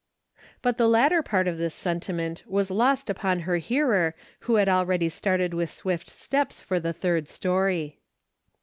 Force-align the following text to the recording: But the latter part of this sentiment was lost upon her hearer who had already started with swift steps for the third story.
But 0.63 0.79
the 0.79 0.87
latter 0.89 1.21
part 1.21 1.47
of 1.47 1.59
this 1.59 1.75
sentiment 1.75 2.41
was 2.47 2.71
lost 2.71 3.07
upon 3.07 3.41
her 3.41 3.57
hearer 3.57 4.15
who 4.39 4.55
had 4.55 4.67
already 4.67 5.09
started 5.09 5.53
with 5.53 5.69
swift 5.69 6.09
steps 6.09 6.59
for 6.59 6.79
the 6.79 6.91
third 6.91 7.29
story. 7.29 7.99